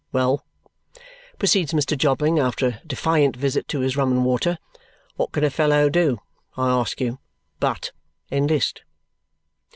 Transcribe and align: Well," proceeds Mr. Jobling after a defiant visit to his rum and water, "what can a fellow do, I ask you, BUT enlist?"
Well," 0.11 0.43
proceeds 1.37 1.73
Mr. 1.73 1.95
Jobling 1.95 2.39
after 2.39 2.65
a 2.65 2.87
defiant 2.87 3.35
visit 3.37 3.67
to 3.67 3.81
his 3.81 3.95
rum 3.95 4.11
and 4.11 4.25
water, 4.25 4.57
"what 5.15 5.31
can 5.31 5.43
a 5.43 5.51
fellow 5.51 5.89
do, 5.91 6.17
I 6.57 6.71
ask 6.71 6.99
you, 6.99 7.19
BUT 7.59 7.91
enlist?" 8.31 8.81